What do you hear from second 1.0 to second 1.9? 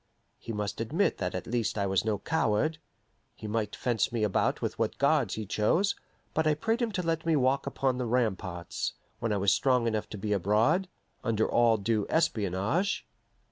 that at least I